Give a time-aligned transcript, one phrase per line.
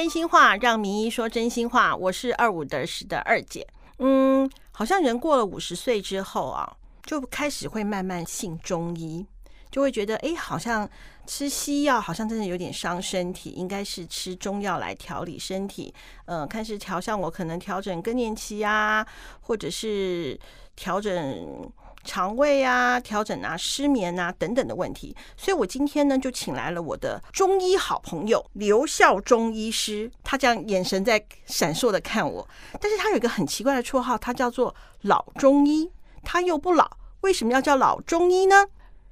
[0.00, 1.94] 真心话，让名医说真心话。
[1.94, 3.66] 我是二五得十的二姐。
[3.98, 9.26] 嗯，好像人过了五十岁之后啊，就开始会慢慢信中医，
[9.70, 10.88] 就会觉得哎，好像
[11.26, 15.92] 吃西药好像真的有点伤身体，应该是吃中药来调理身体。
[16.24, 19.06] 嗯，看是调像我可能调整更年期啊，
[19.42, 20.40] 或者是
[20.74, 21.70] 调整。
[22.02, 32.48] 肠胃啊，调整啊，失眠啊等等的问题，所以我今天呢就请来了我的中医好朋友刘孝忠医师，他这样眼神在闪烁的看我，
[32.80, 35.90] 但是他有一个很奇怪的绰号，他叫做老中医，
[36.24, 36.90] 他又不老，
[37.20, 38.66] 为什么要叫老中医呢？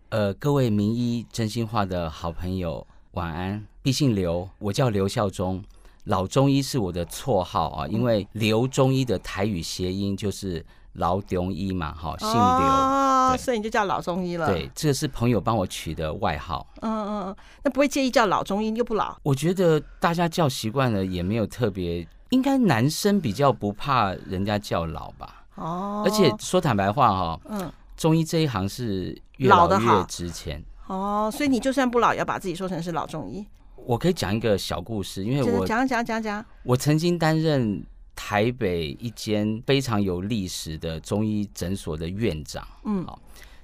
[0.08, 3.66] 呃，各位名医真心话的好朋友，晚安。
[3.82, 5.62] 毕姓刘，我叫刘孝忠，
[6.04, 10.64] 老中医是我的绰号啊，因为刘中医的台语谐音就是。
[10.98, 14.48] 老中医嘛，哈，姓刘，所以你就叫老中医了。
[14.48, 16.66] 对，这个是朋友帮我取的外号。
[16.80, 19.16] 嗯嗯，那不会介意叫老中医又不老？
[19.22, 22.06] 我觉得大家叫习惯了，也没有特别。
[22.30, 25.46] 应该男生比较不怕人家叫老吧？
[25.54, 26.02] 哦。
[26.04, 30.62] 而且说坦白话哈，嗯，中医这一行是越老越值钱。
[30.88, 33.46] 哦，所以你就算不老，也要把自己说成是老中医。
[33.76, 37.84] 我可以讲一个小故事，因为我讲讲讲讲，我曾经担任。
[38.20, 43.16] 台北一间非常有历史的中医诊所的院长，嗯，好，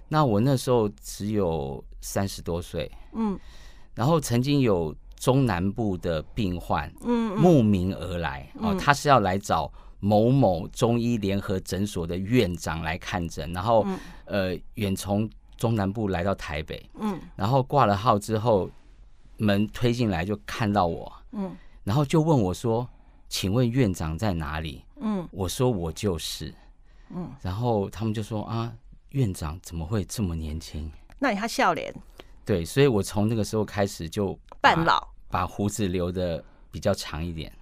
[0.09, 3.37] 那我那时候只有三十多岁，嗯，
[3.97, 13.85] 然后曾经有中南部的病患，嗯，慕名而来，哦，他是要来找某某中医联合诊所的院长来看诊，然后，
[14.25, 18.71] 呃，远从中南部来到台北，嗯，然后挂了号之后，
[19.37, 21.51] 门推进来就看到我，嗯，
[21.83, 22.89] 然后就问我说。
[23.35, 24.85] 请问院长在哪里？
[25.01, 26.55] 嗯，我说我就是，
[27.11, 28.73] 嗯，然后他们就说啊，
[29.09, 30.89] 院长怎么会这么年轻？
[31.19, 31.93] 那你他笑脸？
[32.45, 37.53] 对，所以我从那个时候开始就半老，把胡子留的比较长一点。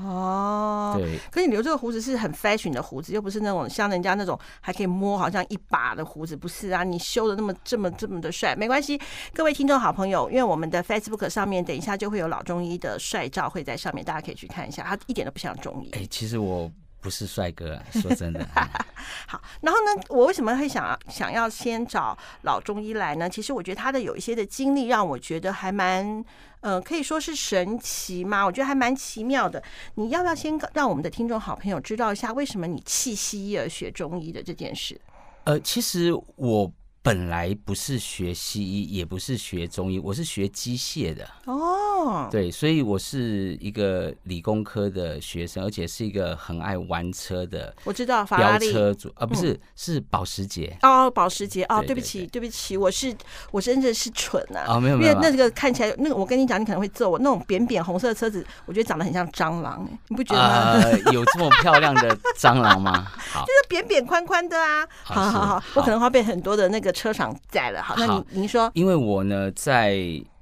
[0.00, 6.82] 哦，对，可你留这个胡子是很 fashion 的胡子，又不是那种像人家那种还可以摸，好像一把的胡子，不是啊？
[6.82, 8.98] 你修的那么这么这么的帅，没关系。
[9.34, 15.90] 各位听众好朋友，因为我们的 Facebook 上面等一下就会有老中医的帅照会在上面，大家可以去看一下，他一点都不像中医。
[15.92, 16.70] 哎，其实我。
[17.02, 18.46] 不是帅哥， 说真的。
[19.26, 23.28] 好，然后呢，我为什么会想想要先找老中医来呢？
[23.28, 26.24] 其实我觉得他的有一些的经历让我觉得还蛮，
[26.60, 28.44] 呃，可以说是神奇嘛。
[28.44, 29.62] 我觉得还蛮奇妙的。
[29.96, 34.98] 你要不要先让我们的听众好朋友知道一下，为什么你弃西医而学中医的这件事？
[35.44, 36.72] 呃，其实我。
[37.04, 41.28] 本来不是学西医，也不是学中医，我是学机械的。
[41.46, 47.74] 哦，对，所以我是一个理工科的学生，而且是一个很爱玩车的。
[47.82, 50.78] 我知道，法拉利车主啊，不是，是保时捷。
[50.82, 53.12] 哦，保时捷哦，对不起，对不起，我是
[53.50, 54.74] 我真的是蠢啊！
[54.74, 57.18] 啊，没有没有，因为那个看起来，那个我跟你讲，你可能会揍我。
[57.18, 60.80] 那种扁扁红色的车子，我觉得长得很像蟑螂，哎，你不觉得吗？
[61.12, 63.10] 有这么漂亮的蟑螂吗？
[63.32, 64.86] 好，就是扁扁宽宽的啊。
[65.02, 66.91] 好好好，我可能会被很多的那个。
[66.92, 69.96] 车厂在了，好，那您您说，因为我呢，在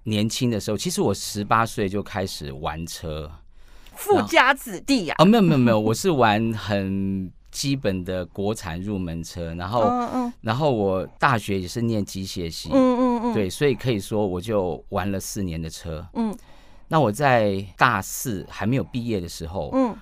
[0.05, 3.31] 年轻的时候，其实我十八岁就开始玩车，
[3.95, 5.15] 富家子弟呀。
[5.19, 9.91] 哦，没有没有没有，我是玩很基本的国产入门车，然后
[10.41, 16.37] 然后我大学也是念机械系，嗯嗯嗯，对，所以可以说我就玩了四年的车，嗯，
[16.89, 19.97] 那我在大四还没有毕业的时候，嗯。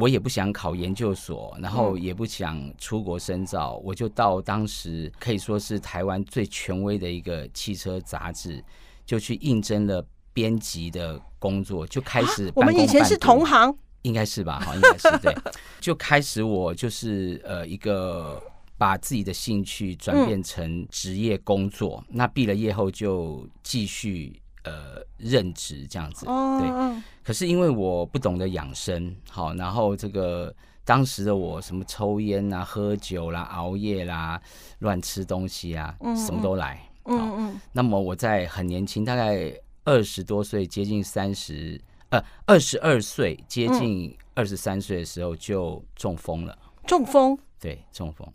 [0.00, 8.64] 我也不想考研究所，然后也不想出国深造，我就到当时可以说是台湾最权威的一个汽车杂志，
[9.04, 12.50] 就去应征了编辑的工作，就开始。
[12.54, 14.58] 我们以前是同行，应该是吧？
[14.60, 15.36] 好，应该是对。
[15.80, 18.42] 就开始我就是呃一个
[18.78, 24.40] 把自己的兴趣转变成职业工作，那毕了业后就继续。
[24.62, 27.02] 呃，任职这样子，对。
[27.22, 30.54] 可是因为我不懂得养生，好，然后这个
[30.84, 34.40] 当时的我，什么抽烟啊、喝酒啦、熬夜啦、
[34.80, 36.80] 乱吃东西啊，什么都来。
[37.04, 37.60] 嗯嗯。
[37.72, 39.52] 那么我在很年轻，大概
[39.84, 41.80] 二十多岁，接近三十，
[42.10, 46.58] 呃，二十二岁，接近二十三岁的时候就中风了。
[46.86, 47.38] 中风？
[47.58, 48.26] 对，中风。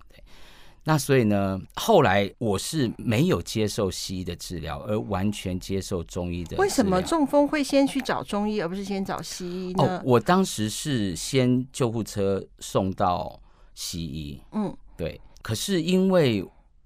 [0.88, 6.56] 那所以呢，后来我是没有接受西医的治疗，而完全接受中医的。
[6.58, 9.98] 为什么中风会先去找中医，而不是先找西医呢？
[9.98, 13.40] 哦，我当时是先救护车送到
[13.74, 14.40] 西医。
[14.52, 15.20] 嗯，对。
[15.42, 16.46] 可是因为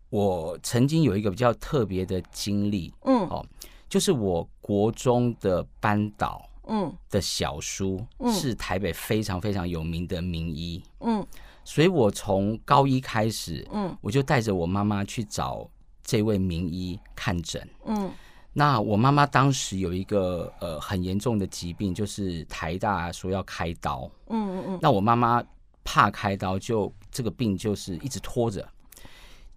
[0.09, 3.45] 我曾经有一个比较特别的经历，嗯，哦，
[3.89, 8.01] 就是我国中的班导，嗯，的小叔
[8.31, 11.27] 是台北非常非常有名的名医，嗯。
[11.63, 15.69] 所以，我从高一开始，嗯，我就带着我妈妈去找
[16.03, 18.11] 这位名医看诊，嗯。
[18.51, 24.09] 那我妈妈当时有一个呃很严重的疾病，就是台大说要开刀。
[24.27, 24.79] 嗯嗯嗯。
[24.81, 25.41] 那我妈妈
[25.83, 28.67] 怕开刀，就这个病就是一直拖着。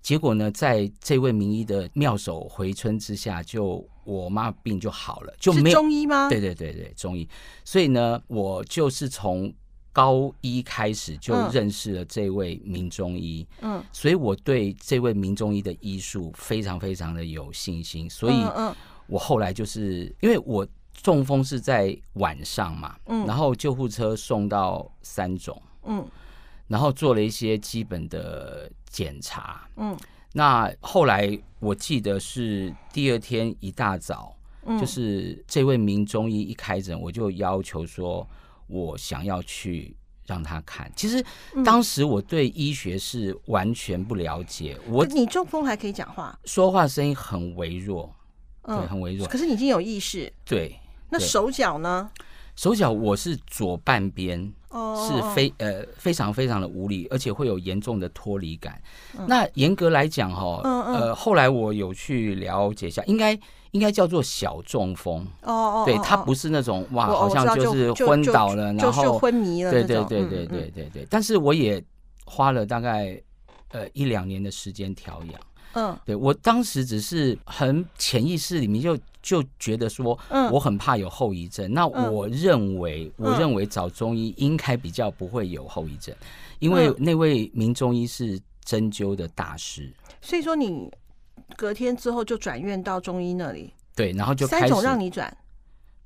[0.02, 6.28] 结果呢，在这位名医的妙手回春之下，就我妈病就好了，就没有中医吗？
[6.28, 7.26] 对对对对，中医。
[7.64, 9.52] 所以呢，我就是从
[9.92, 13.46] 高一开始就认识了这位名中医。
[13.60, 18.08] 嗯，所以我对这位名中医的医术非常非常的有信心。
[18.08, 18.44] 所以，
[19.06, 26.04] 我后来就是因为我中风是在晚上嘛，嗯，然后救护车送到三种，嗯。
[26.68, 29.94] 然后做了一些基本的检查，嗯，
[30.32, 34.34] 那后来我记得是第二天一大早，
[34.80, 38.26] 就是这位名中医一开诊，我就要求说，
[38.72, 39.94] 我想要去
[40.26, 40.90] 让他看。
[40.96, 41.22] 其实
[41.62, 48.10] 当时我对医学是完全不了解，我你中风还可以讲话，说话声音很微弱，
[48.64, 49.28] 对，很微弱。
[49.28, 50.74] 可是你已经有意识，对，
[51.10, 52.10] 那手脚呢？
[52.54, 58.80] 手脚我是左半边，是非呃非常非常的无力，而且会有严重的脱离感。
[59.26, 63.38] 那严格来讲哈，呃后来我有去了解一下，应该
[63.72, 65.26] 应该叫做小中风。
[65.42, 69.70] 哦哦，对，它不是那种哇，好像就是昏倒了，然后昏迷了。
[69.70, 71.06] 对对对对对对对。
[71.10, 71.82] 但是我也
[72.24, 73.20] 花了大概
[73.70, 75.40] 呃一两年的时间调养。
[75.74, 81.72] 嗯，对我当时只是很潜意识里面就就觉得说，嗯，我很怕有后遗症。
[81.72, 86.14] 那我认为，我认为找中医应该比较不会有后遗症，
[86.58, 89.90] 因为那位名中医是针灸的大师。
[90.20, 90.90] 所以说，你
[91.56, 93.72] 隔天之后就转院到中医那里。
[93.94, 95.36] 对，然后就三种让你转，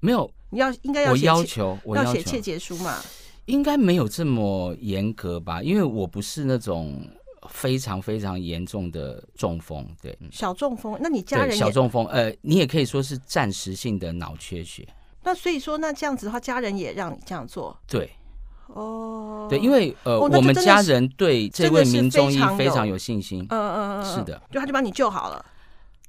[0.00, 3.00] 没有，你要应该要我要求，我要写切结书嘛？
[3.46, 5.62] 应该没有这么严格吧？
[5.62, 7.08] 因为我不是那种。
[7.48, 10.98] 非常非常严重的中风，对，小中风。
[11.00, 14.84] 那你家人小中风，呃，你也可以说是暂时性的脑缺血。
[15.22, 17.78] 那所以说，那这样子的话，家人也让你这样做？
[17.86, 18.10] 对，
[18.68, 23.46] 哦，对，因为呃，我们家人对这位名中医非常有信心。
[23.50, 25.44] 嗯嗯嗯，是的，就他就把你救好了。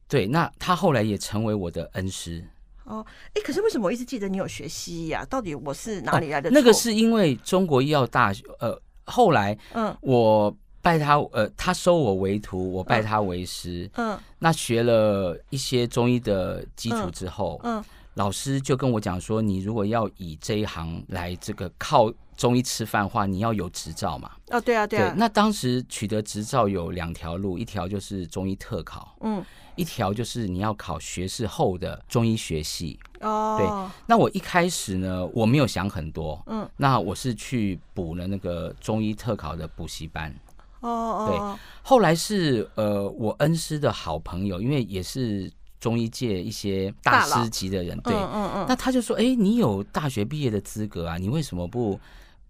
[0.08, 2.44] 对，那他后来也成为我的恩师。
[2.84, 5.26] 哦，哎，可是为什么我一直记得你有学西医啊？
[5.30, 6.50] 到底我是哪里来的？
[6.50, 10.56] 那个是因为中国医药大学，呃，后来，嗯，我。
[10.80, 13.90] 拜他，呃，他收我为徒，我拜他为师。
[13.96, 17.84] 嗯，那学了一些中医的基础之后，嗯，
[18.14, 24.32] 老师就跟我讲说，你如果要以这一行来这个靠中医吃饭的话，你要有执照嘛。
[24.52, 25.14] 哦，对啊，对啊。
[25.18, 29.44] 那当时取得执照有两条路，一条就是中医特考，嗯，
[29.76, 32.98] 一条就是你要考学士后的中医学系。
[33.20, 33.98] 哦，对。
[34.06, 40.34] 那我一开始呢，我没有想很多，嗯，那我是去补了那个中医特考的补习班。
[40.80, 52.00] 哦哦，对，后来是呃，我恩师的好朋友，因为也是中医界一些大师级的人，对，嗯嗯，那他就说，哎，你有大学毕业的资格啊，你为什么不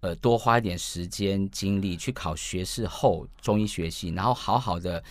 [0.00, 5.02] 呃多花一点时间精力去考学士后中医学系，然后好好的，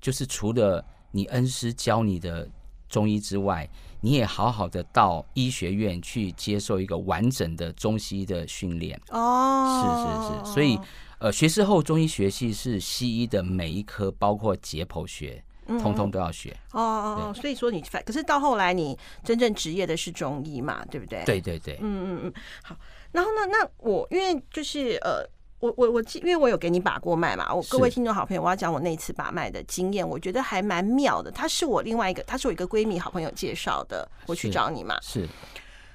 [0.00, 2.48] 就是除了你恩师教你的
[2.88, 3.68] 中医之外，
[4.00, 9.00] 你也好好的到医学院去接受一个完整的中西医的训练。
[9.10, 10.78] 哦，是是是，所以。
[11.22, 16.50] 呃，学士后中医学系是西医的每一科，包括解剖学，通通都要学。
[16.72, 21.22] 哦哦哦，所以说你反，可是到后来你真正职业的是中医嘛，对不对？
[21.26, 21.76] 对对对。
[21.82, 22.32] 嗯嗯嗯。
[22.62, 22.74] 好，
[23.12, 25.24] 然后呢，那我因为就是呃，
[25.58, 31.30] 我我我记，因为我有给你把过脉嘛，我各位听众好朋友，我要讲我那次把脉的经验，我觉得还蛮妙的。
[31.30, 34.98] 她是我另外一个，她是我一个闺蜜好朋友介绍的，我去找你嘛。
[35.00, 35.28] 是。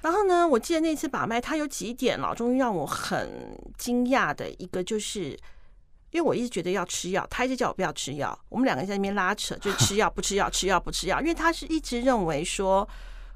[0.02, 0.46] 然后呢？
[0.46, 5.30] 我记得那次把脉，他有几点老中医让我很惊讶的一个，就是
[6.10, 8.38] 因为我一直觉得要吃药，他一直叫我不要吃药。
[8.48, 11.20] 我们两个在那边拉扯，就吃药不吃药，吃药不吃药。
[11.20, 12.88] 因为他是一直认为说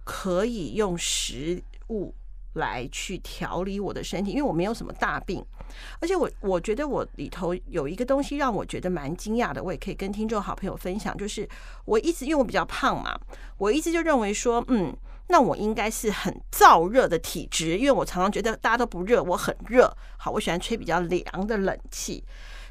[0.04, 2.14] 可以用食物
[2.54, 5.44] 来去调理我的身体，因为我没有什么大病，
[6.00, 11.48] 而且我我觉得我里头有一个东西让我觉得蛮惊讶的，我也可以跟听众好朋友分享，就是
[11.84, 13.18] 我一直因为我比较胖嘛，
[13.58, 14.96] 我一直就认为说，嗯。
[15.32, 19.88] 那我应该是很燥热的体质，因为我常常觉得大家都不热，我很热。
[20.18, 22.24] 好，我喜欢吹比较凉的冷气。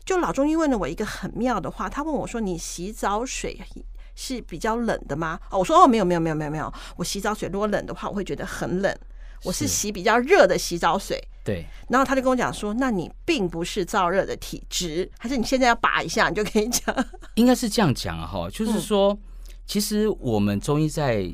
[0.03, 3.57] 就老中医问了我一个很妙的话，他问我说：“你洗澡水
[4.13, 6.73] 是比较冷的吗？”哦，我说：“哦，没有，没有，没有，没有，没有。
[6.97, 8.93] 我洗澡水如果冷的话，我会觉得很冷。
[9.43, 11.65] 我是洗比较热的洗澡水。”对。
[11.89, 16.95] 然后他就跟我讲说：“那你并不是燥热的体质，还是你现在要拔一下，你就可以讲。
[17.35, 19.17] ”应该是这样讲哈，就是说，
[19.65, 21.31] 其实我们中医在。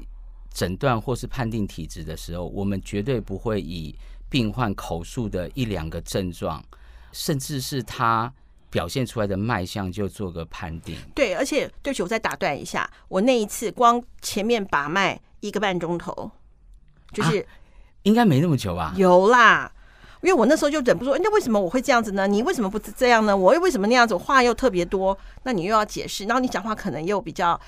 [0.56, 3.94] 诊断或是判定体质的时候，我们绝对不会以
[4.30, 6.64] 病患口述的一两个症状，
[7.12, 8.34] 甚至是他
[8.70, 10.96] 表现出来的脉象就做个判定。
[11.14, 15.20] 对，而且对不起，我再打断一下，我那一次光前面把脉。
[15.42, 16.32] 一个半钟头，
[17.12, 17.46] 就是
[18.06, 18.94] 应该没那么久吧？
[18.96, 19.72] 有啦。
[20.22, 22.26] 因为我那时候就忍不住，那为什么我会这样子呢？
[22.26, 23.38] 你为什么不这样呢？
[23.38, 24.18] 我又为什么那样子？
[24.18, 27.60] 话又特别多，那你又要解释，然后你讲话可能又比较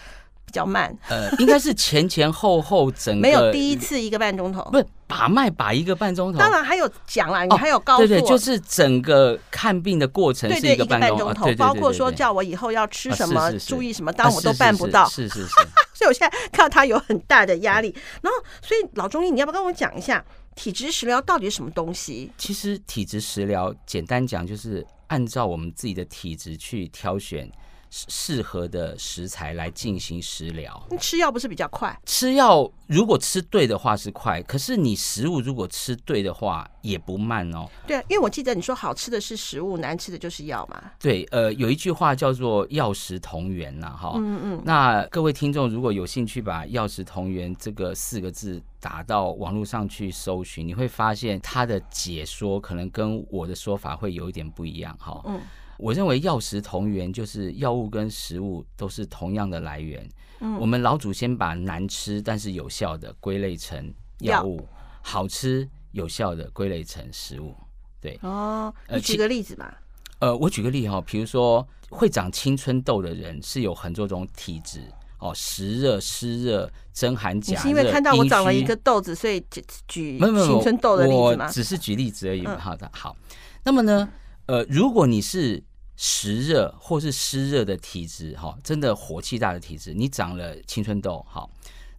[0.47, 0.91] 比较慢。
[1.09, 6.39] 呃，应该是前前后后整个 没有第一次一个半钟头，不是把脉把一个半钟头。
[6.39, 15.07] 当然还有讲啦，你还有告诉我，对对，就是整个看病的过程是一个半钟头，包括说叫我以后要吃什么，注意什么，当我都办不到。
[15.09, 15.49] 是是是，
[15.93, 17.93] 所以我现在看到他有很大的压力。
[18.21, 20.23] 然后，所以老中医，你要不要跟我讲一下？
[20.55, 22.31] 体质食疗到底是什么东西？
[22.35, 27.47] 其实体质食疗简单讲就是按照我们自己的体质去挑选。
[27.89, 30.87] 适合的食材来进行食疗。
[30.91, 31.97] 你吃药不是比较快？
[32.05, 37.67] 吃药如果吃对的话是快，可是你食物如果吃对的话也不慢哦。
[37.85, 40.81] 对啊，因为我记得你说好吃的是食物，难吃的就是药嘛。
[40.99, 44.13] 对，呃，有一句话叫做“药食同源”呐，哈。
[44.15, 44.61] 嗯嗯。
[44.65, 55.21] 那各位听众如果有兴趣把“药食同源”这个四个字打到网络上去搜寻，你会发现它的解说可能跟我的说法会有一点不一样，哈。
[55.25, 55.41] 嗯。
[55.77, 60.07] 我认为药食同源，就是药物跟食物都是同样的来源。
[60.39, 64.67] 嗯，我们老祖先把难吃但是有效的归类成药物，
[65.01, 67.55] 好吃有效的归类成食物。
[67.99, 69.81] 对哦，你举个例子吧。
[70.19, 74.81] 呃，我举个例哈，比如说会长青春痘的人是有很多种体质
[75.19, 77.59] 哦，湿热、湿热、真寒、假热。
[77.59, 81.47] 你是因为看到我长了一个痘子，所以举举青春痘的例子吗？
[81.49, 82.45] 只是举例子而已。
[82.45, 83.15] 好的，好。
[83.63, 84.07] 那么呢，
[84.45, 85.63] 呃，如果你是
[85.99, 91.49] 湿热或是湿热的体质，哈，真的火气大的体质，你长了青春痘，好，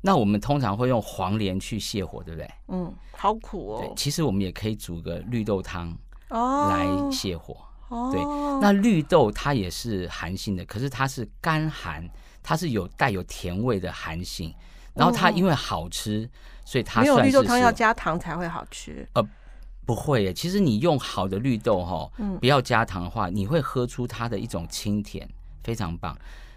[0.01, 2.49] 那我们通常会用黄连去泻火，对不对？
[2.69, 3.81] 嗯，好苦哦。
[3.81, 5.93] 对，其实我们也可以煮个绿豆汤
[6.29, 7.57] 哦来泻火。
[7.89, 8.23] 哦，对，
[8.61, 12.09] 那绿豆它也是寒性的，可是它是干寒，
[12.41, 14.55] 它是有带有甜味的寒性，
[14.95, 16.31] 然后它因为好吃，
[16.65, 19.09] 所以它没有绿豆汤要加糖才会好吃。
[19.15, 19.29] 呃。
[19.89, 25.27] 不会耶，其实你用好的绿豆哈，嗯不要加糖的话，你会喝出它的一种清甜，
[25.65, 26.15] 非常棒。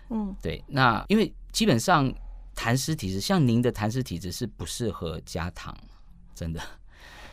[0.09, 0.61] 嗯，对。
[0.67, 2.13] 那因为基本上
[2.53, 5.73] 痰湿体质，像您的痰湿体质是不适合加糖，
[6.35, 6.59] 真的。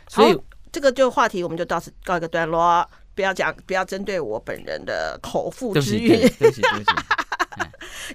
[0.07, 0.41] 所以
[0.71, 6.11] 这个就话题我们就到此告一个段落，不要讲，不要针对我本人的口腹之欲。
[6.11, 6.97] 对不起，对不起。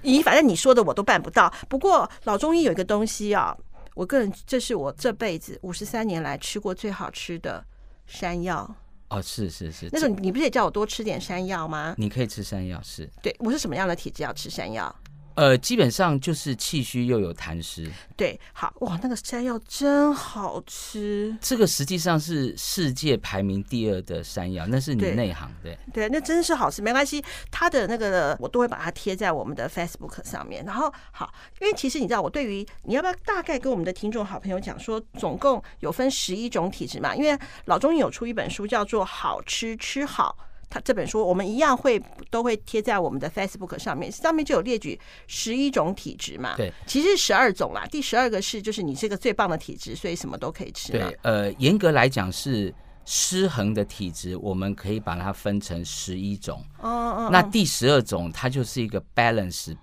[0.02, 1.52] 咦，反正你说的我都办不到。
[1.68, 3.54] 不过老中医有一个东西啊，
[3.94, 7.62] 我个人这是我这辈子五十三年来吃过最好吃的。
[8.06, 8.74] 山药
[9.08, 11.94] 哦，是是是，那种你不是也叫我多吃点山药吗？
[11.98, 14.94] 你可以吃山药，是对我是什么样的体质要吃山药？
[15.34, 17.90] 呃，基本上就是气虚又有痰湿。
[18.16, 21.36] 对，好哇，那个山药真好吃。
[21.40, 25.76] 这个实际上是世界排名第二的山药，那是你内行对。
[25.92, 27.24] 对，那真是好吃，没关系。
[27.50, 30.64] 它的那个我都会把它贴在我们的 Facebook 上面。
[30.64, 37.14] 然后好，因为其实你知道，我对于你要不要大概跟我们的听众好朋友讲说，总共有分十一种体质嘛？
[37.16, 40.36] 因为老中医有出一本书叫做《好吃吃好》。
[40.74, 46.56] 他这本书我们一样会都会贴在我们的 Facebook 上面，上面就有列举十一种体质嘛。
[46.56, 50.90] 对，其实十二种啦，第十二个是就是你这个最棒的体质，所以什么都可以吃。
[50.90, 56.60] 对，呃，严格来讲是失衡的体质，我们可以把它分成十一种。
[56.80, 57.28] 哦哦。
[57.30, 59.76] 那第十二种它就是一个 balance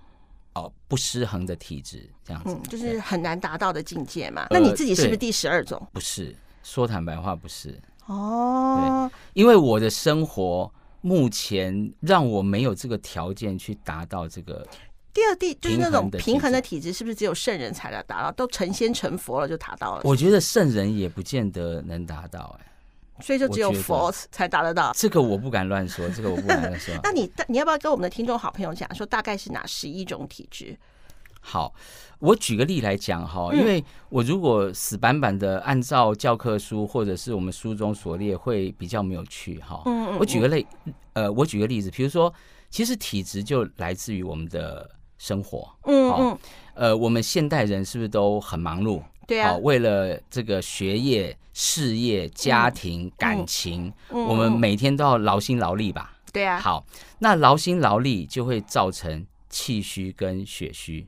[0.52, 4.46] 哦不失衡的体质，这样子，就是很难达到的境界嘛。
[4.50, 5.80] 那你自己是不是第十二种？
[5.90, 7.80] 不是，说坦白话不是。
[8.04, 9.08] 哦。
[9.10, 10.70] 对，因为我的生活。
[11.02, 14.66] 目前让我没有这个条件去达到这个
[15.12, 18.32] 第二地，就是那种平衡的体质，是不是只有圣人才能达到？
[18.32, 20.02] 都成仙成佛了就达到了？
[20.04, 22.66] 我觉得圣人也不见得能达到，哎，
[23.20, 24.90] 所以就只有佛才达得到。
[24.94, 26.94] 这个我不敢乱说，这个我不敢乱说。
[27.04, 30.74] 那你你要不要跟我们的听众好朋友讲说，大概是哪十一种体质？
[31.44, 31.74] 好，
[32.20, 39.82] 我举个例来讲哈，因为我如果死板板的按照教科书或者是我们书中所列，会比较没有趣哈。
[39.84, 40.18] 嗯嗯。
[40.20, 40.64] 我举个例，
[41.14, 42.32] 呃，我举个例子，比如说，
[42.70, 45.68] 其实体质就来自于我们的生活。
[45.84, 46.38] 嗯嗯。
[46.74, 49.02] 呃，我们现代人是不是都很忙碌？
[49.26, 49.56] 对啊。
[49.58, 56.16] 为了这个学业、事业、家庭、感情，我们每天都要劳心劳力吧？
[56.32, 56.60] 对啊。
[56.60, 56.86] 好，
[57.18, 61.06] 那劳心劳力就会造成气虚跟血虚。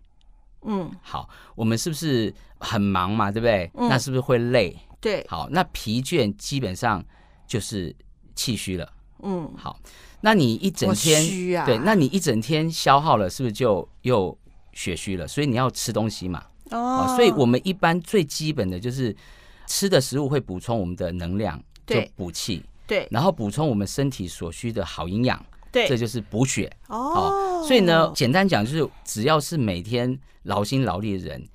[0.65, 3.31] 嗯，好，我们是不是很忙嘛？
[3.31, 3.71] 对不对？
[3.75, 4.77] 那是不是会累？
[5.01, 7.05] 对，好，那疲倦基本上
[7.47, 7.95] 就是
[8.35, 8.93] 气虚了。
[9.23, 9.79] 嗯，好，
[10.21, 11.23] 那你一整天
[11.65, 14.37] 对，那你一整天消耗了，是不是就又
[14.73, 15.29] 血虚了？
[15.29, 16.45] 所以你要吃东西嘛。
[16.71, 19.15] 哦，所以我们一般最基本的就是
[19.67, 22.65] 吃的食物会补充我们的能量，就补气。
[22.87, 25.43] 对，然后补充我们身体所需的好营养。
[25.75, 26.73] 对，这就是补血。
[26.87, 31.49] 哦，所以呢，简单讲就是，只要是每天劳心劳力的人，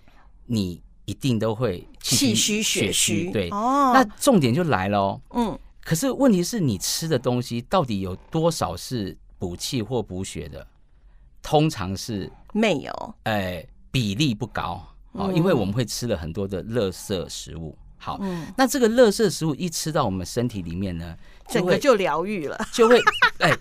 [0.46, 3.32] 你一定都会气虚血虚。
[3.32, 5.22] 对，哦，那重点就来了哦。
[5.30, 10.68] 嗯，可是问题是你吃的东西到底有多少是补气或补血的？
[11.42, 17.76] 通常是没有，呃比例不高哦，因为我们会吃了很多的垃圾食物。
[17.98, 23.00] 好，嗯，那这个垃圾食物一吃到我们身体里面呢，整个就疗愈了，就会
[23.40, 23.52] 哎，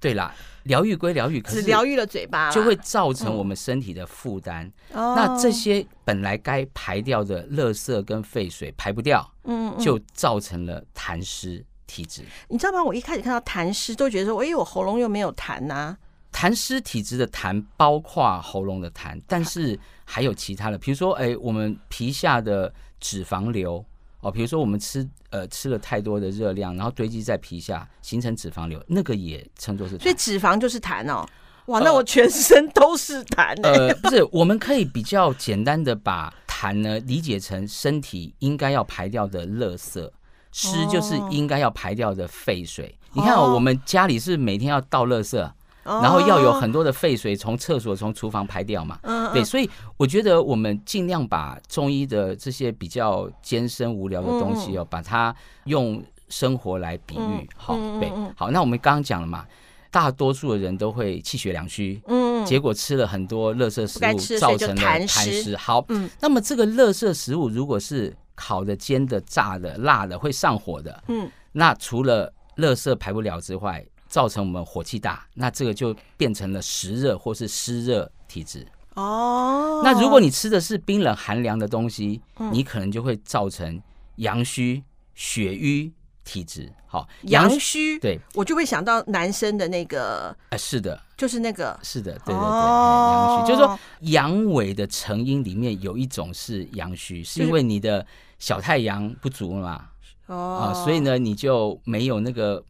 [0.00, 4.70] 对啦，疗愈归疗愈，可是只疗愈了嘴巴，就会造成我们身体的负担。
[4.92, 12.22] 哦那这些本来该排掉的垃圾跟废水排不掉，嗯，嗯就造成了痰湿体质。
[12.48, 12.82] 你知道吗？
[12.82, 15.96] 我一开始看到痰湿，都觉得说，哎，我喉咙又没有痰呐、
[16.32, 23.84] 痰湿体质的痰包括喉咙的痰，但是还有其他的，比如说，哎，我们皮下的脂肪瘤
[24.20, 29.98] 哦，比如说我们吃呃吃了太多的热量，然后堆积在皮下形成脂肪瘤，那个也称作是。
[29.98, 31.28] 所以脂肪就是痰哦。
[31.66, 40.10] 哇，呃那我全身都是痰呢、呃，不是，我们可以比较简单的把痰呢理解成身体应该要排掉的垃圾，
[40.50, 42.92] 湿就是应该要排掉的废水。
[43.12, 45.52] 你看、哦，哦我们家里是每天要倒垃圾，哦
[46.02, 48.98] 然后要有很多的废水从厕所、从厨房排掉嘛。
[49.02, 57.50] 嗯对，所以我觉得我们尽量把中医的这些比较艰深无聊的东西哦，把它用生活来比嗯喻。
[57.56, 59.44] 好，对嗯，好，那我们刚刚讲了嘛，
[59.90, 62.00] 大多数的人都会气血两虚。
[62.06, 65.56] 嗯，结果吃了很多垃圾食物，造成了痰痰湿湿。
[65.56, 78.66] 好，嗯那么这个垃圾食物如果是烤的、煎的、炸的、辣的，会上火的，嗯那除了垃圾排不了之外，造成我们火气大，那这个就变成了湿热或是湿热体质。
[78.94, 82.52] 哦，那如果你吃的是冰冷寒凉的东西，嗯。
[82.52, 83.80] 你可能就会造成
[84.16, 84.82] 阳虚、
[85.14, 85.92] 血瘀
[86.24, 86.72] 体质。
[86.90, 93.52] 好，阳虚，对，我就会想到男生的那个，呃，是的，就是那个是的，对对对，哦阳虚。
[93.52, 98.04] 就是说阳痿的成因里面有一种是阳虚，是因为你的
[98.38, 99.90] 小太阳不足嘛，
[100.26, 100.72] 哦。
[100.72, 102.64] 啊，所以呢你就没有那个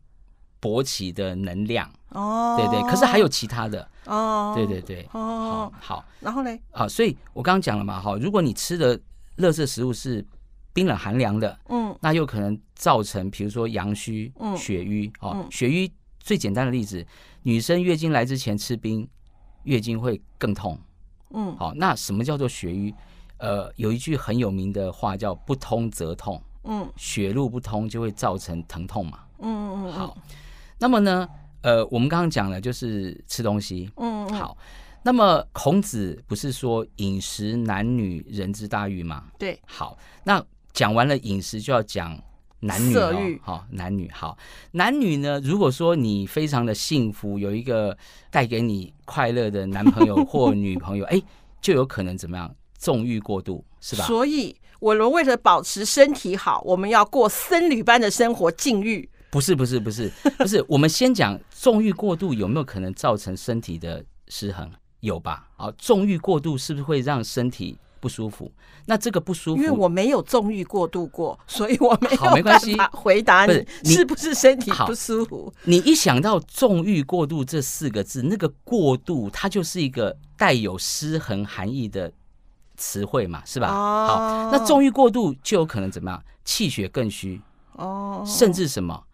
[0.61, 2.91] 勃起的能量，哦，对对。
[2.91, 5.71] 可是还有其他的，哦，对对对，哦。
[5.81, 6.05] 好，好。
[6.21, 8.99] 然后嘞，啊，所以我刚刚讲了嘛，哈，如果你吃的
[9.39, 10.25] 垃圾食物是
[10.73, 11.97] 冰冷寒凉的，嗯。
[12.01, 14.57] 那有可能造成，比如说阳虚、嗯。
[14.57, 15.47] 血瘀哦嗯。
[15.51, 17.07] 血瘀最简单的例子，
[17.43, 19.09] 女生月经来之前吃冰，
[19.65, 20.79] 月经会更痛。
[21.31, 22.95] 嗯，好，那什么叫做血瘀？
[23.39, 26.91] 呃，有一句很有名的话叫“不通则痛”，嗯。
[26.97, 29.21] 血路不通就会造成疼痛嘛。
[29.41, 30.17] 嗯嗯，好，
[30.79, 31.29] 那么呢，
[31.63, 33.91] 呃，我们刚刚讲了就是吃东西。
[33.97, 34.57] 嗯，嗯，好，
[35.03, 39.25] 那么孔子不是说饮食男女人之大欲吗？
[39.39, 42.17] 对，好，那讲完了饮食，就要讲
[42.61, 43.41] 男女哦色欲。
[43.43, 44.37] 好，男女好，
[44.73, 47.97] 男女呢，如果说你非常的幸福，有一个
[48.31, 51.21] 带给你快乐的男朋友或女朋友， 哎，
[51.61, 52.55] 就有可能怎么样？
[52.79, 54.05] 纵欲过度，是吧？
[54.05, 59.09] 所以我们为了保持身体好，我们要过僧侣般的生活，禁欲。
[59.31, 60.65] 不是，不是，不是，不是。
[60.69, 64.71] 我们先讲纵欲过度有没有可能造成身体的失衡？
[65.01, 65.49] 有吧？
[65.57, 68.51] 好，纵欲过度是不是会让身体不舒服？
[68.87, 75.53] 那这个不舒服，因为我没有纵欲过度过，所以我没有好没关系回答你是不是身体不舒服。
[75.65, 82.11] 你一想到纵欲过度这四个字，那个过度它就是一个带有失衡含义的
[82.77, 83.69] 词汇嘛，是吧？
[83.69, 86.21] 哦好，那纵欲过度就有可能怎么样？
[86.45, 87.41] 气血更虚，
[87.75, 89.05] 哦，甚至什么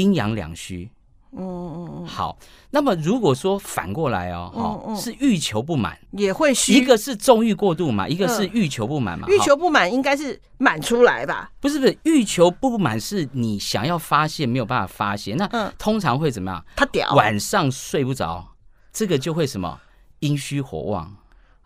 [0.00, 0.90] 阴阳两虚。
[1.32, 2.36] 嗯嗯嗯，好，
[2.70, 6.72] 那么如果说反过来哦，嗯哦嗯是欲求不满，也会虚。
[6.72, 9.28] 一个是纵欲过度嘛，一个是嗯欲求不满嘛。
[9.28, 11.48] 好欲求不满应该是满出来吧？
[11.60, 16.64] 不是不是欲求不满是你想要发泄没有办法发泄，那嗯通常会怎么样？
[16.74, 18.44] 他屌晚上睡不着，
[18.92, 19.78] 这个就会什么
[20.18, 21.14] 阴虚火旺，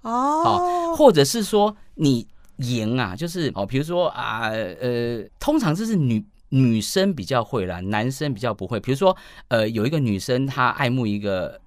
[0.03, 8.81] 哦好，或者是说你淫啊，就是哦，比如说啊呃，通常这是女女生比较会啦，男生比较不会。
[8.81, 9.17] 比如说
[9.49, 11.61] 呃，有一个女生她爱慕一个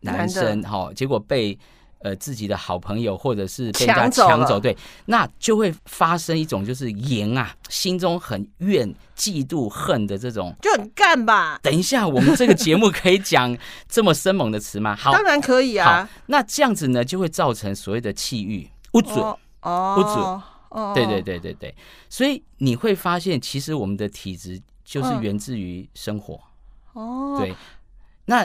[0.00, 1.58] 男生，哈、结果被。
[2.04, 11.58] 呃，自己的好朋友或者是被人家抢走对，那就会发生一种就是淫啊，心中很怨、嫉妒、恨的这种就很干吧？
[11.62, 13.56] 等一下，我们这个节目可以讲
[13.88, 14.94] 这么生猛的词吗？
[14.94, 16.06] 好，当然可以啊。
[16.26, 19.16] 那这样子呢，就会造成所谓的气郁不准。
[19.16, 20.42] 哦哦，不准
[20.74, 21.74] 哦，对对对对对，
[22.10, 25.22] 所以你会发现，其实我们的体质就是嗯。
[25.22, 26.40] 源自于生活。
[26.94, 27.54] 哦，对，
[28.24, 28.44] 那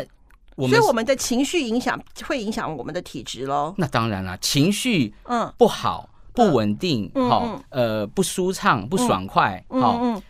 [0.55, 3.73] 我们所以我们的情绪影响会影响我们的体质喽。
[3.77, 5.51] 那当然啦，情绪嗯。
[5.57, 7.63] 不好、不稳定，嗯哈、嗯。
[7.69, 10.21] 呃，不舒畅、不爽快，嗯哈、嗯，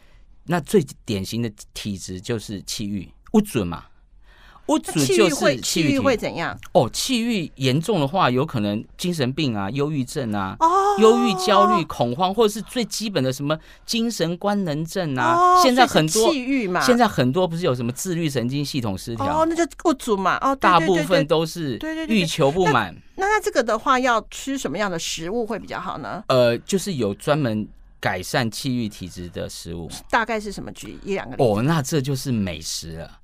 [0.46, 3.86] 那最典型的体质就是气郁不准嘛。
[4.70, 6.56] 不那气郁准就是会气郁会怎样？
[6.74, 10.68] 哦，气郁严重的话，有可能精神病啊、忧郁症啊，哦
[11.00, 15.34] 忧郁、焦虑、恐慌，或者是最基本的什么精神官能症啊。
[15.34, 22.96] 哦现在很多气郁嘛，现在很多不是有什么自律神经系统失调，哦，那就不足嘛，哦，对大部分都是对对欲求不满。
[23.16, 26.24] 那那这个的话，要吃什么样的食物会比较好呢？
[26.28, 27.68] 呃，就是有专门
[28.00, 29.90] 改善气郁体质的食物。
[30.10, 30.72] 大概是什么？
[30.72, 31.50] 举一两个例子。
[31.50, 33.19] 哦，那这就是美食了。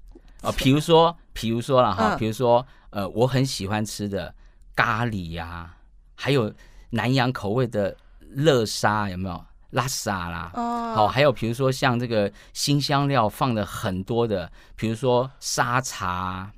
[0.46, 4.34] 哦，比如说，比如说了哈，嗯比如说，呃，我很喜欢吃的
[4.76, 5.76] 咖喱呀、
[6.16, 6.54] 还有
[6.92, 9.46] 南洋口味的乐沙，有没有？
[9.72, 16.50] 拉沙啦，哦好、还有比如说像这个新香料放的很多的，比如说沙茶，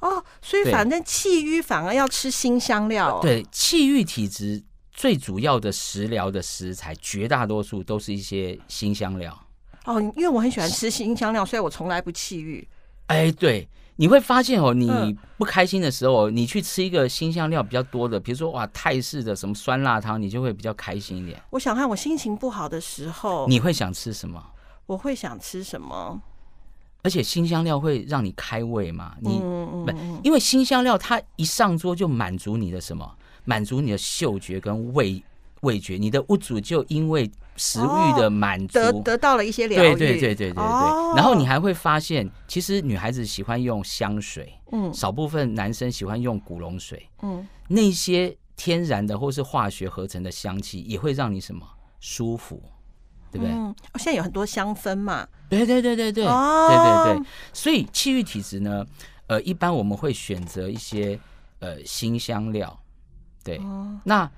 [0.00, 4.60] 哦，所以反正气郁反而要吃新香料、哦。，对，气郁体质
[4.90, 9.40] 最主要的食疗的食材，绝大多数都是一些新香料。
[9.84, 12.66] 哦，因为我很喜欢吃新香料，所以我从来不气郁。
[13.08, 21.38] 哎，对，你会发现哦，你嗯不开心的时候，你去吃一个新香料比较多的，比如说哇泰式的什么酸辣汤，你就会比较开心一点。
[21.50, 24.42] 我想看我心情不好的时候，你会想吃什么？
[24.86, 26.20] 我会想吃什么？
[27.02, 29.14] 而且新香料会让你开胃嘛？
[29.20, 33.10] 你、不嗯嗯嗯，因为新香料它一上桌就满足你的什么？
[33.44, 35.22] 满足你的嗅觉跟味
[35.62, 38.78] 味觉，你的屋主就因为食欲的满足。
[38.78, 39.94] 得得到了一些疗愈。
[39.94, 51.66] 对对对对对对，哦然后你还会发现，其实女孩子喜欢用香水，嗯少部分男生喜欢用古龙水，嗯，那些天然的或是化学合成的香气，也会让你什么
[52.00, 52.62] 舒服，
[53.32, 53.52] 对不对？
[53.52, 55.26] 嗯，现在有很多香氛嘛。
[55.48, 57.26] 对对对对对，哦对对对。
[57.52, 58.86] 所以气郁体质呢，
[59.28, 61.18] 呃，一般我们会选择一些
[61.60, 62.78] 呃新香料，
[63.42, 64.30] 对，哦那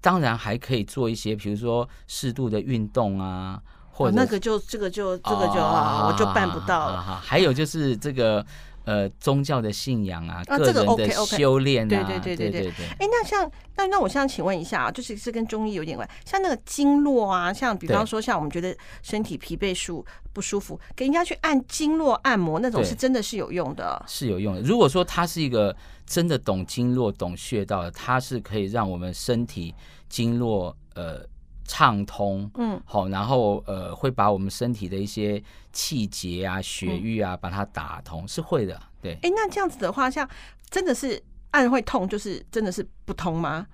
[0.00, 3.60] 当然还可以做一些，比如说适度的运动啊，
[3.90, 6.96] 或者哦那个就这个就这个就啊，我就办不到了。
[6.96, 8.44] 啊还有就是这个
[8.84, 24.02] 呃宗教的信仰啊，个啊这个人的 OK，OK 修炼啊，对对对对对哎，那像那那我想请问一下啊，就是是跟中医有点关，像那个经络啊，像比方对说像我们觉得身体疲惫舒不舒服，给人家去按经络按摩那种是真的是有用的。
[24.06, 24.62] 是有用的。
[24.62, 25.76] 如果说它是一个
[26.10, 29.72] 真的懂经络、懂穴道的，他是可以让我们身体
[30.08, 31.24] 经络呃
[31.64, 35.40] 畅通，嗯，好，然后呃会把我们身体的一些
[35.72, 38.76] 气节啊、嗯血瘀啊，把它打通，是会的。
[39.00, 40.28] 对，哎，那这样子的话，像
[40.68, 43.64] 真的是按会痛，就是真的是不通吗？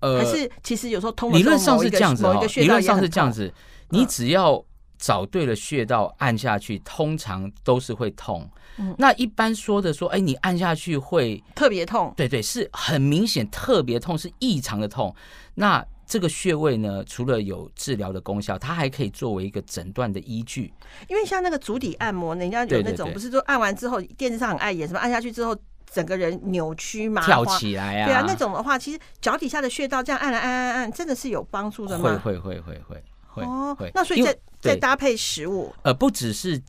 [0.00, 2.98] 呃还是其实有时候通理论上是这样子哦某一个，穴理论上。
[2.98, 3.54] 是这样子，
[3.90, 4.60] 你嗯只要
[4.98, 8.50] 找对了穴道按下去，通常都是会痛。
[8.80, 12.12] 嗯那一般说的说，哎，你按下去会特别痛。
[12.16, 15.14] 对对，是很明显特别痛，是异常的痛。
[15.54, 20.72] 那这个穴位呢，除了有治疗的功效，它还可以作为一个诊断的依据。
[21.08, 25.56] 因为像那个足底按摩，人家有那种不是说按完之后，电视上很碍眼什么按下去之后，
[25.92, 27.44] 整个人扭曲嘛跳。
[27.46, 32.20] 起来啊，对啊，那种的话，其实脚底下的穴道这样按来按按按，真的是有帮助的吗？
[32.24, 33.90] 会会会会会会哦会。
[33.94, 36.60] 那所以再再搭配食物，呃，不只是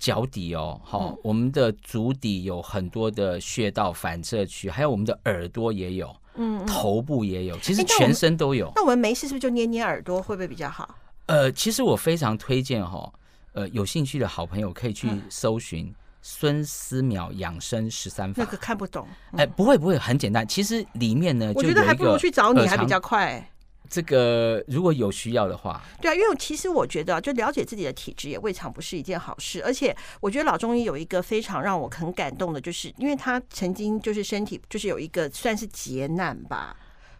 [0.00, 8.72] 脚底哦，好、嗯我们的足底有很多的穴道反射区，还有我们的耳朵也有，嗯，嗯头部也有，其实全身都有。
[8.74, 10.96] 那我们没事是不是就捏捏耳朵会不会比较好？
[11.26, 13.12] 呃，其实我非常推荐哈、
[13.52, 18.50] 呃，有兴趣的好朋友可以去嗯搜寻孙思邈养生十三法那。
[18.50, 20.48] 个看不懂，哎、不会不会，很简单。
[20.48, 23.46] 其实里面呢，我觉得还不如去找你还比较快。
[23.90, 29.60] 这个如果有需要的话，对啊，因为其实我觉得啊，就了解自己的体质也未尝不是一件好事。
[29.64, 36.76] 而且我觉得老中医有一个非常让我很感动的，就是因为他曾经就是身体就是有一个算是劫难吧，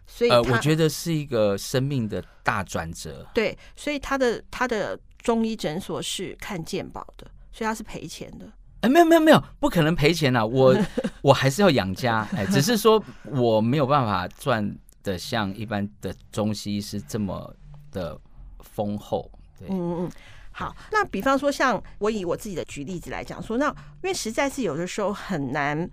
[0.07, 3.27] 所以、呃，我觉得是一个生命的大转折。
[3.33, 8.47] 对，所以他的他的中医诊所是看健保的，所以他是赔钱的。
[8.81, 10.43] 哎，没有没有没有，不可能赔钱啊！
[10.43, 10.75] 我
[11.21, 17.55] 我还是要养家，哎，只是说我没有办法赚的像一般的中西医是这么
[17.91, 18.19] 的
[18.59, 19.31] 丰厚。
[19.59, 20.11] 对，嗯嗯嗯。
[20.53, 25.89] 好，那比方说，像我以我自己的举例子来讲说，那因为实在是有的时候很难，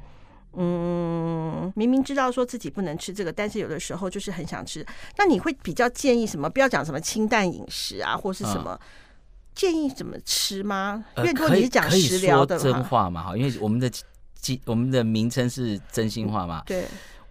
[0.55, 4.85] 嗯，明明知道说自己不能吃这个，但是有的时候就是很想吃。
[5.17, 6.51] 那你会比较建议什么？
[6.51, 8.79] 不要讲什么清淡饮食啊，或是什么、
[9.55, 11.05] 建议怎么吃吗？
[11.19, 13.89] 因呃为如果你是讲食疗的真话，话嘛，哈，因为我们的
[14.35, 16.65] 基我们的名称是真心话嘛。
[16.67, 16.85] 对，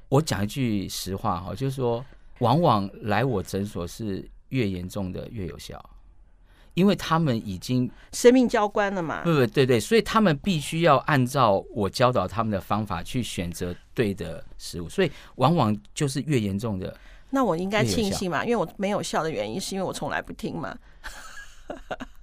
[0.10, 2.04] 我讲一句实话哈，就是说，
[2.39, 5.84] 往往来我诊所是越严重的越有效，
[6.76, 9.34] 因为他们已经生命交关了嘛不。
[9.34, 16.96] 不对对，所以他们必须要按照我教导他们的方法去选择对的食物，所以往往就是越严重的。
[17.30, 20.78] 那我应该庆幸嘛，因为我没有效的原因是因为我从来不听嘛。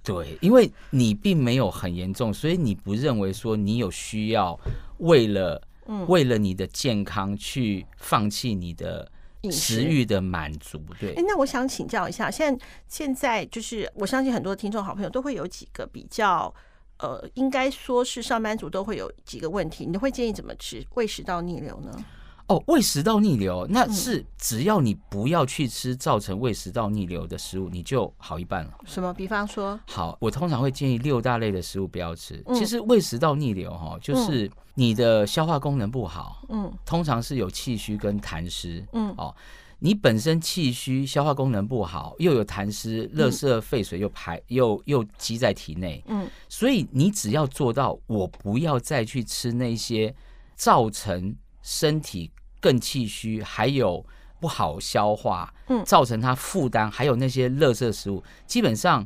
[0.03, 4.59] 对，因为你并没有很严重，所以你不认为说你有需要
[4.97, 9.11] 为了嗯为了你的健康去放弃你的
[9.43, 10.81] 食食欲的满足。
[10.99, 16.53] 对哎，，那我想请教一下，现在现在就是我相信很多听众好朋友都会有几个比较，
[16.97, 22.05] 呃，应该说是上班族都会有几个问题，你会建议怎么吃胃食道逆流呢？
[22.47, 28.71] 哦，胃食道逆流，嗯那是只要你不要去吃造成胃食道逆流的食物，你就好一半了。
[28.85, 29.13] 什么？
[29.13, 32.43] 比方说，好，我通常会建议六大类的食物不要吃。
[32.45, 38.85] 嗯其实胃食道逆流哈，就是你的消化功能不好，嗯通常是有气虚跟痰湿。
[38.93, 39.33] 嗯哦，
[39.79, 50.13] 你本身气虚，消化功能不好，又有痰湿，垃圾废水又排又又积在体内，嗯所以你只要做到，我不要再去吃那些
[50.55, 54.05] 造成身体更气虚，还有
[54.39, 55.83] 不好消化，嗯。
[55.83, 59.05] 造成它负担，还有那些垃圾食物，基本上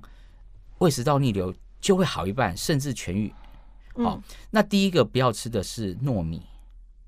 [0.80, 3.34] 胃食道逆流就会好一半，甚至痊愈。
[3.95, 6.41] 好、嗯那第一个不要吃的是糯米，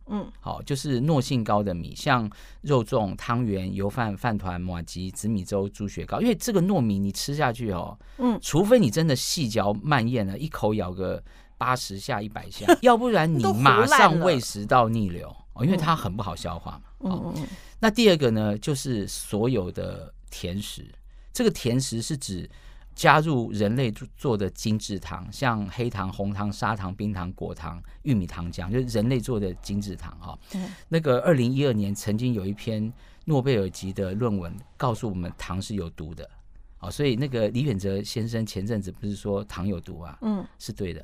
[0.07, 0.31] 嗯。
[0.39, 2.29] 好、就是糯性高的米，像
[2.61, 8.39] 肉粽、汤圆、油饭、饭团、麻吉、紫米粥、猪血糕，因为这个糯米你吃下去哦，嗯。
[8.41, 11.21] 除非你真的细嚼慢咽了，一口咬个
[11.57, 17.09] 八十下、一百下， 要不然你马上胃食道逆流哦，因为它很不好消化嘛。
[17.09, 17.33] 哦
[17.79, 20.85] 那第二个呢，就是所有的甜食，
[21.33, 22.47] 这个甜食是指
[22.93, 30.37] 加入人类做做的精制糖，像黑糖、红糖、砂糖、冰糖、果糖、玉米糖浆，就是人类做的精制糖哈。
[30.53, 32.93] 嗯那个二零一二年曾经有一篇
[33.25, 36.29] 诺贝尔级的论文告诉我们糖是有毒的，
[36.79, 41.03] 哦，所以那个李远哲先生前阵子不是说糖有毒啊，嗯是对的，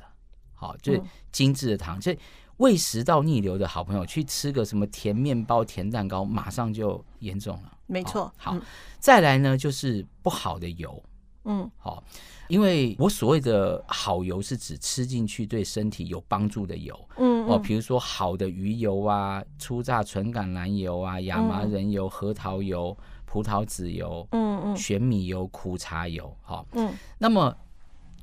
[0.54, 2.18] 好，就是嗯精致的糖，所以
[2.58, 7.72] 胃食道逆流的好朋友去吃个什么甜面包、甜蛋糕，马上就严重了。
[7.86, 8.32] 没错。
[8.36, 8.62] 好，嗯。
[8.98, 11.02] 再来呢就是不好的油，
[11.44, 11.70] 嗯。
[11.76, 12.02] 好，
[12.48, 17.46] 因为我所谓的好油是指吃进去对身体有帮助的油哦，嗯。
[17.46, 24.76] 哦比如说好的鱼油啊、初榨纯橄榄油啊、亚麻仁油、核桃油、葡萄籽油、嗯嗯。
[24.76, 26.92] 玄米油、苦茶油，好，嗯。
[27.18, 27.56] 那么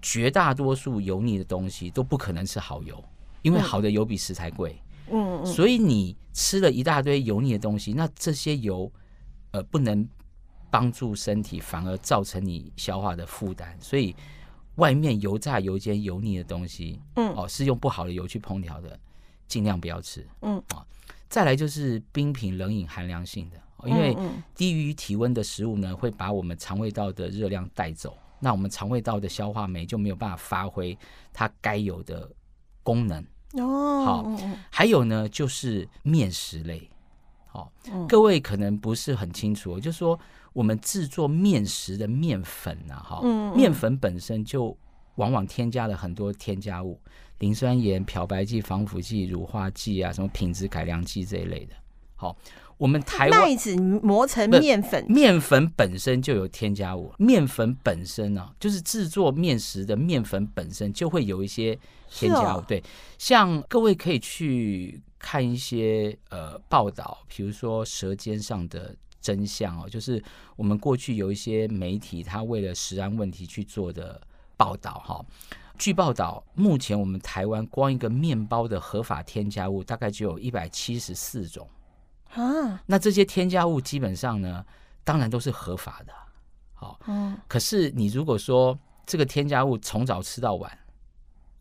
[0.01, 3.03] 绝大多数油腻的东西都不可能是好油，
[3.45, 3.61] 因为嗯。
[3.61, 4.81] 好的油比食材贵，
[5.11, 8.91] 嗯嗯，所以你吃了一大堆油腻的东西，那这些油
[9.51, 10.07] 呃不能
[10.71, 13.77] 帮助身体，反而造成你消化的负担。
[13.79, 14.15] 所以
[14.77, 17.29] 外面油炸、油煎、油腻的东西，嗯。
[17.35, 18.99] 哦，是用不好的油去烹调的，
[19.47, 20.27] 尽量不要吃。
[20.41, 20.57] 嗯。
[20.73, 20.83] 啊，
[21.29, 24.41] 再来就是冰品、冷饮寒凉性的，哦因为嗯。
[24.55, 30.97] 低于体温的食物呢，会把我们肠胃道的热量带走，那我们肠胃道的消化酶就没有办法发挥
[31.31, 32.29] 它该有的
[32.83, 33.23] 功能。
[33.57, 34.37] 嗯哦，
[34.69, 36.89] 还有呢，就是面食类。
[37.47, 40.19] 好、嗯各位可能不是很清楚，就是说
[40.51, 43.21] 我们制作面食的面粉啊，哈、
[43.55, 44.75] 面粉本身就
[45.15, 46.99] 往往添加了很多添加物，
[47.39, 51.75] 磷酸盐、漂白剂、防腐剂、乳化剂啊，什么品质改良剂这一类的。
[52.17, 52.35] 好、
[52.77, 61.77] 我们台湾麦子磨成面粉，面粉本身就有添加物，面粉本身呢、就是制作面食的面粉本身就会有一些
[62.09, 62.59] 添加物。
[62.59, 62.83] 哦对，
[63.17, 70.21] 像各位可以去看一些呃报道，比如说《舌尖上的真相》哦，就是
[70.57, 74.21] 我们过去有一些媒体，他为了食安问题去做的
[74.57, 75.25] 报道哈。
[75.77, 81.67] 据报道，目前我们台湾光一个面包的合法添加物大概就有一百七十四种。
[82.35, 84.65] 啊，那这些添加物基本上呢，
[85.03, 86.13] 当然都是合法的。
[86.73, 90.77] 好，嗯可是你如果说这个添加物从早吃到晚，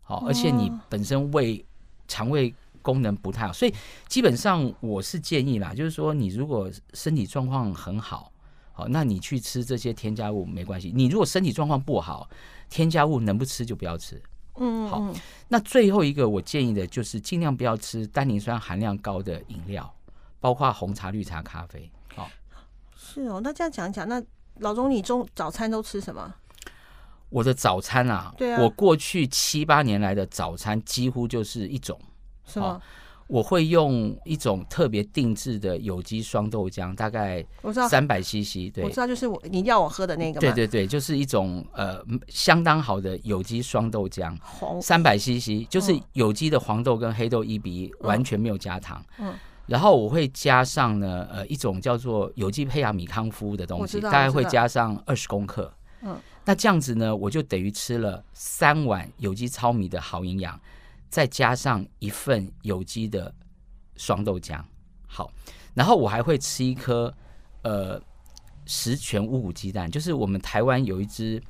[0.01, 1.65] 好，而且你哦本身胃
[2.07, 3.73] 肠胃功能不太好，所以
[4.07, 8.31] 基本上我是建议啦，就是说你如果身体状况很好，
[8.73, 10.91] 好，那你去吃这些添加物没关系。
[10.93, 12.29] 你如果身体状况不好，
[12.69, 14.21] 添加物能不吃就不要吃。
[14.53, 15.13] 好嗯好
[15.49, 19.93] 那最后一个我建议的就是尽量不要吃单宁酸含量高的饮料，
[20.45, 21.89] 包括红茶、绿茶、咖啡。
[22.15, 22.29] 好，
[22.95, 23.41] 是哦。
[23.43, 24.21] 那这样讲一讲，那
[24.59, 26.31] 老钟你中早餐都吃什么？
[27.29, 31.99] 我的早餐啊，对啊我过去七八年来的早餐几乎就是一种，
[32.45, 32.79] 是吗？
[33.25, 38.97] 我会用一种特别定制的有机双豆浆，大概我知道，三百 CC，对我知。
[38.97, 49.03] 道，就是我你要我喝的那个嘛，对对对，就是一种呃相当好的有机双豆浆，红三百 CC，就是嗯有机的黄豆跟黑豆一比一，完全没有加糖。
[49.17, 49.33] 嗯
[49.67, 55.73] 然后我会加上呢，呃，一种叫做有机胚芽米康夫的东西，大概会加上二十公克。
[56.01, 60.59] 嗯，那这样子呢，我就等于吃了三碗有机糙米的好营养，
[61.09, 63.33] 再加上一份有机的
[63.95, 64.61] 双豆浆。
[65.07, 65.31] 好，
[65.73, 67.11] 然后我还会吃一颗
[67.63, 67.99] 呃
[68.65, 71.41] 十全五谷鸡蛋，就是我们台湾有一只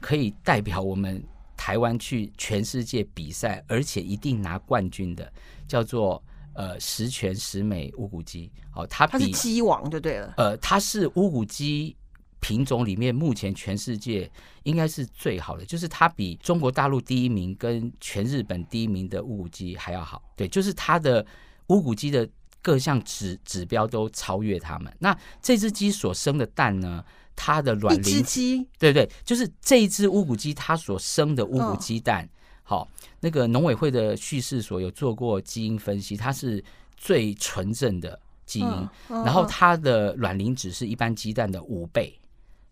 [0.00, 1.20] 可以代表我们
[1.56, 5.32] 台湾去全世界比赛，而且一定拿冠军的，
[5.66, 6.22] 叫做
[6.54, 10.34] 呃十全十美乌骨鸡，哦，它它是比鸡王就对了。
[10.36, 11.96] 呃它是乌骨鸡
[12.40, 14.30] 品种里面目前全世界
[14.64, 20.22] 应该是最好的，就是它比中国大陆第一名跟全日本第一名的乌骨鸡还要好。
[20.36, 21.24] 对，就是它的
[21.68, 22.28] 乌骨鸡的
[22.60, 24.94] 各项指指标都超越它们。
[24.98, 27.02] 那这只鸡所生的蛋呢，
[27.34, 32.28] 它的卵一只磷鸡，对对，就是这一只乌骨鸡它所生的乌骨鸡蛋，
[32.66, 32.88] 好、
[33.20, 36.64] 那个农委会的叙事所有做过基因分析，它是
[36.96, 42.18] 最纯正的基因，嗯嗯然后它的卵磷脂是一般鸡蛋的五倍。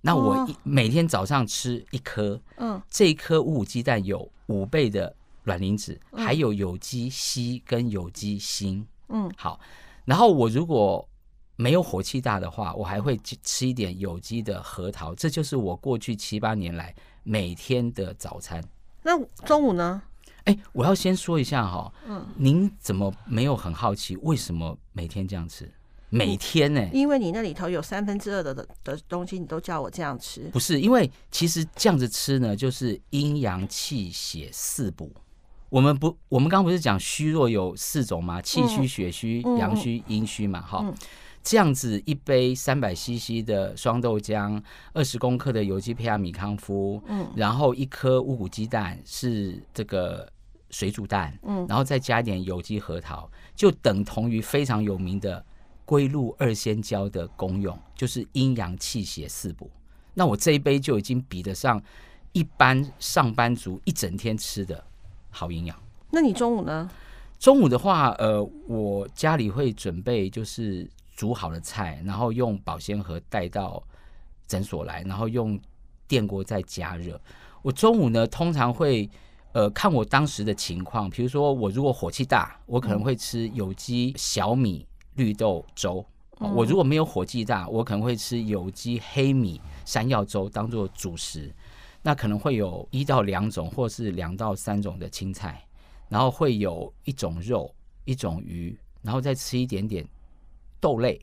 [0.00, 8.84] 那我一、哦每天早上吃一颗，嗯这一颗乌骨鸡蛋有五倍的卵磷脂，嗯还有有机硒跟有机锌。
[9.08, 9.60] 嗯，好，
[10.06, 11.06] 然后我如果
[11.56, 18.64] 没有火气大的话，我还会吃吃一点有机的核桃，这就是我过去七八年来每天的早餐。
[19.02, 20.02] 那中午呢？
[20.44, 25.70] 哎，我要先说一下哈、嗯，您怎么没有很好奇为什么每天这样吃？
[26.08, 30.42] 每天呢、因为你那里头有三分之二的的的东西，你都叫我这样吃。
[30.52, 35.10] 不是，因为其实这样子吃呢，就是阴阳气血四补。
[35.70, 38.42] 我们不，我们刚刚不是讲虚弱有四种吗？
[38.42, 40.60] 气虚、血虚、嗯阳虚、阴虚嘛。
[40.60, 40.94] 哈、嗯
[41.42, 50.30] 这样子一杯三百 CC 的双豆浆，二十公克的有机胚芽米康夫，嗯然后一颗乌骨鸡蛋是这个
[50.70, 55.44] 水煮蛋，嗯然后再加一点有机核桃，就等同于非常有名的
[55.84, 59.70] 龟鹿二仙胶的功用，就是阴阳气血四补。
[60.14, 61.82] 那我这一杯就已经比得上
[62.32, 64.82] 一般上班族一整天吃的
[65.30, 65.76] 好营养。
[66.10, 66.88] 那你中午呢？
[67.38, 70.88] 中午的话，呃，我家里会准备就是
[71.22, 73.80] 煮好的菜，然后用保鲜盒带到
[74.48, 75.56] 诊所来，然后用
[76.08, 77.20] 电锅再加热。
[77.62, 79.08] 我中午呢，通常会
[79.52, 86.04] 呃看我当时的情况，比如说我如果火气大，我可能会吃有机小米绿豆粥。
[86.38, 91.54] 哦我如果没有火气大，我可能会吃有机黑米山药粥当做主食。
[92.02, 95.64] 那可能会有一到两种，或是两到三种的青菜，
[96.08, 97.72] 然后会有一种肉、
[98.06, 100.04] 一种鱼，然后再吃一点点
[100.82, 101.18] 豆类，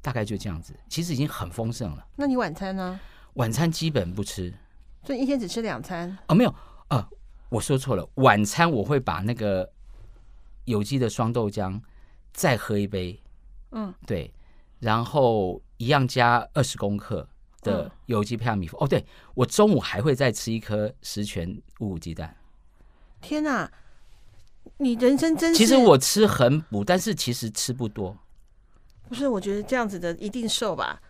[0.00, 0.74] 大概就这样子。
[0.88, 2.06] 其实已经很丰盛了。
[2.16, 2.98] 那你晚餐呢？
[3.34, 4.54] 晚餐基本不吃
[5.04, 6.16] 所以一天只吃两餐。
[6.28, 6.54] 哦，没有，
[6.88, 7.06] 呃，
[7.50, 9.70] 我说错了，晚餐我会把那个
[10.64, 11.78] 有机的双豆浆
[12.32, 13.20] 再喝一杯，
[13.72, 14.32] 嗯，对，
[14.78, 17.28] 然后一样加二十公克
[17.60, 18.80] 的嗯有机胚芽米粉。
[18.80, 22.34] 哦，对我中午还会再吃一颗十全五谷鸡蛋。
[23.20, 23.70] 天哪、
[24.78, 25.58] 你人生真是……
[25.58, 28.16] 其实我吃很补，但是其实吃不多。
[29.08, 31.00] 不是，我觉得这样子的一定瘦吧。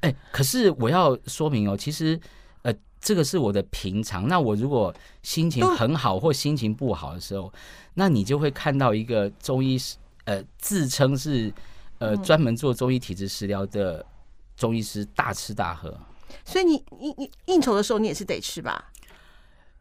[0.00, 2.18] 哎、可是我要说明哦，其实
[2.62, 4.26] 呃，这个是我的平常。
[4.26, 7.52] 那我如果心情很好或心情不好的时候，
[7.94, 11.52] 那你就会看到一个中医师，呃，自称是
[11.98, 14.04] 呃嗯专门做中医体质食疗的
[14.56, 15.96] 中医师，大吃大喝。
[16.44, 18.91] 所以你你你应酬的时候，你也是得吃吧？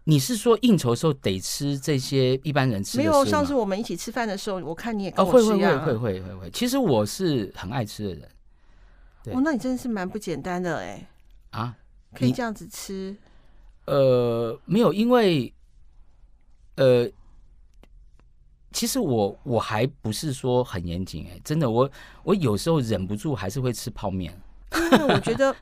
[0.05, 5.85] 你是说应酬的时候得吃这些一般人吃的没有，上次我们一起吃饭的时候，我看你也跟哦，我会会吃一样啊。
[5.85, 6.49] 会会会会会。
[6.51, 8.29] 其实我是很爱吃的人
[9.23, 11.07] 对哦，那你真的是蛮不简单的哎，
[11.51, 11.75] 啊。
[12.13, 13.15] 可以这样子吃。
[13.85, 15.53] 呃，没有，因为
[16.75, 17.09] 呃，
[18.73, 21.89] 其实我我还不是说很严谨哎，真的，我
[22.23, 24.37] 我有时候忍不住还是会吃泡面。
[24.91, 25.55] 因为我觉得，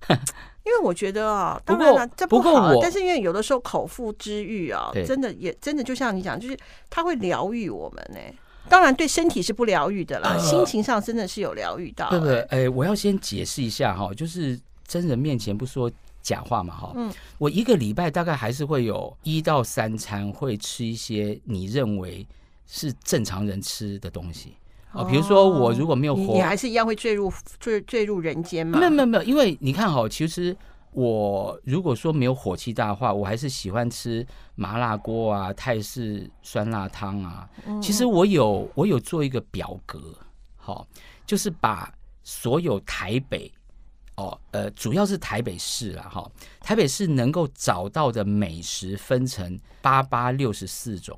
[0.69, 6.55] 因为我觉得啊，当然了，这不好但是因为有的时候口腹之欲啊，真的也真的就像你讲，就是
[6.91, 8.19] 它会疗愈我们呢。
[8.69, 12.07] 当然对身体是不疗愈的啦，呃心情上真的是有疗愈到。
[12.11, 12.39] 对不对？
[12.41, 12.59] 哎？
[12.65, 16.93] 哎，我要先解释一下哈，就是真人面前不说假话嘛哈。
[16.95, 22.27] 嗯，我一个礼拜大概还是会有一到三餐会吃一些你认为
[22.67, 24.53] 是正常人吃的东西
[24.91, 28.79] 哦，比如说我如果没有活你你还是一样会坠入坠坠入人间嘛？
[28.79, 30.55] 没有没有没有，因为你看哈，其实
[30.91, 34.25] 我如果说没有火气大的话，我还是喜欢吃
[34.55, 37.47] 麻辣锅啊、泰式酸辣汤啊。
[37.67, 39.99] 嗯其实我有我有做一个表格，
[40.55, 40.87] 好，
[41.25, 43.51] 就是把所有台北
[44.15, 46.29] 哦呃，主要是台北市啦哈，
[46.61, 51.17] 台北市能够找到的美食分成八八六十四种，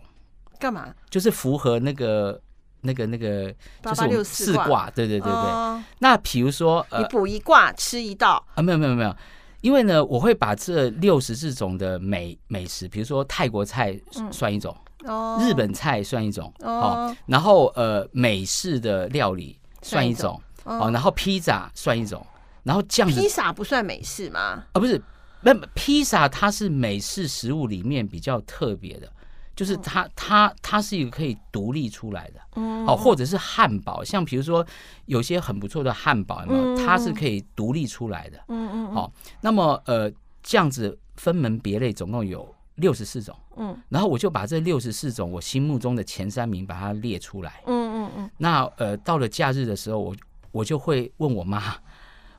[0.59, 0.93] 干嘛？
[1.09, 2.39] 就是符合那个
[2.81, 3.53] 那个那个，
[3.83, 5.31] 就是我们8864卦四卦，对对对对。
[5.31, 5.83] 哦。
[5.99, 9.15] 那比如说呃你补一卦吃一道，啊，没有没有没有，
[9.61, 13.99] 因为呢，我会把这六十四种的美美食，比如说泰国菜
[14.31, 14.75] 算一种，
[15.05, 16.71] 哦，日本菜算一种，哦。
[16.71, 22.25] 哦，然后呃美式的料理算一种，哦哦，然后披萨算一种，
[22.63, 24.63] 然后酱披萨不算美式吗？
[24.71, 25.01] 啊不是，
[25.41, 29.11] 那披萨它是美式食物里面比较特别的，
[29.55, 34.65] 就是它它它是一个可以独立出来的，嗯，哦，或者是汉堡，像比如说
[35.05, 36.77] 有些很不错的汉堡，有没有？
[36.77, 50.15] 它是可以独立出来的，嗯嗯，好，那么呃这样子分门别类，总共有六十四种，嗯，然后我就把这六十四种我心目中的前三名把它列出来，嗯嗯嗯，那呃到了假日的时候，我
[50.51, 51.75] 我就会问我妈，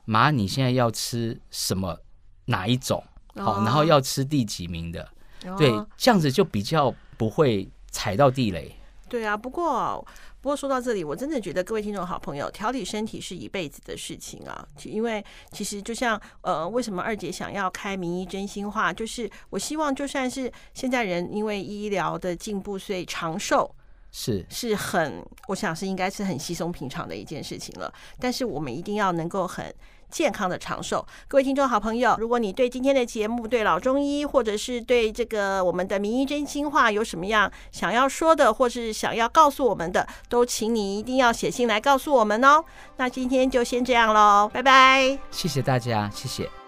[0.05, 1.97] 妈你现在要吃什么
[2.45, 3.01] 哪一种？
[3.35, 5.09] 好，然后要吃第几名的，
[5.57, 8.75] 对，这样子就比较不会踩到地雷。
[9.09, 10.03] 对啊，不过
[10.41, 14.67] 不过说到这里，我真的觉得各位听众好朋友，调理身体是一辈子的事情啊。
[14.85, 23.69] 因为其实就像呃，为什么二姐想要开名医真心话，就是我希望就算是现在人因为医疗的进步，所以长寿
[24.11, 27.93] 是是很，我想是应该是很稀松平常的一件事情了。
[28.19, 29.73] 但是我们一定要能够很。
[30.13, 42.63] 健康的长寿，各位听众好朋友，如果你对今天的节目、对老中医，或者是对这个我们的名医真心话有什么样想要说的，或是想要告诉我们的，都请你一定要写信来告诉我们哦。
[42.97, 46.62] 那今天就先这样喽，拜拜，谢谢大家，谢谢。